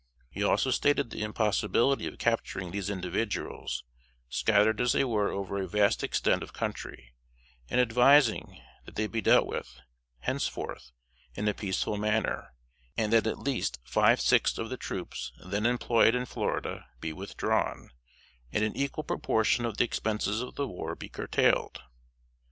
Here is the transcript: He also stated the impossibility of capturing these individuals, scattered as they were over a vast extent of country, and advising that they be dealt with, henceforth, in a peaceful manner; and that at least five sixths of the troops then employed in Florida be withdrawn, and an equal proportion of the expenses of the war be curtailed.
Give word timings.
He 0.31 0.41
also 0.43 0.71
stated 0.71 1.11
the 1.11 1.21
impossibility 1.21 2.07
of 2.07 2.17
capturing 2.17 2.71
these 2.71 2.89
individuals, 2.89 3.83
scattered 4.29 4.81
as 4.81 4.93
they 4.93 5.03
were 5.03 5.29
over 5.29 5.61
a 5.61 5.67
vast 5.67 6.03
extent 6.03 6.41
of 6.41 6.53
country, 6.53 7.13
and 7.69 7.79
advising 7.79 8.59
that 8.85 8.95
they 8.95 9.05
be 9.05 9.21
dealt 9.21 9.45
with, 9.45 9.79
henceforth, 10.21 10.91
in 11.35 11.47
a 11.47 11.53
peaceful 11.53 11.97
manner; 11.97 12.55
and 12.97 13.13
that 13.13 13.27
at 13.27 13.37
least 13.37 13.77
five 13.83 14.19
sixths 14.19 14.57
of 14.57 14.71
the 14.71 14.75
troops 14.77 15.33
then 15.45 15.67
employed 15.67 16.15
in 16.15 16.25
Florida 16.25 16.87
be 16.99 17.13
withdrawn, 17.13 17.91
and 18.51 18.63
an 18.63 18.75
equal 18.75 19.03
proportion 19.03 19.65
of 19.65 19.77
the 19.77 19.83
expenses 19.85 20.41
of 20.41 20.55
the 20.55 20.67
war 20.67 20.95
be 20.95 21.09
curtailed. 21.09 21.83